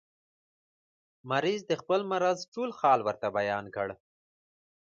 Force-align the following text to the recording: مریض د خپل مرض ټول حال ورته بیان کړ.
مریض 1.31 1.61
د 1.65 1.71
خپل 1.81 1.99
مرض 2.11 2.39
ټول 2.53 2.69
حال 2.79 2.99
ورته 3.07 3.27
بیان 3.37 3.65
کړ. 3.75 3.87